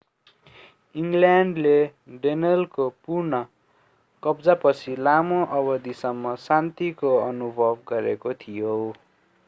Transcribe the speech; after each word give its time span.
इङ्ग्ल्यान्डले 0.95 1.73
डेनलको 2.23 2.87
पुनः 3.03 3.45
कब्जापछि 4.23 4.95
लामो 5.09 5.39
अवधिसम्म 5.59 6.35
शान्तिको 6.47 7.15
अनुभव 7.21 7.77
गरेको 7.93 8.33
थियो 8.41 8.77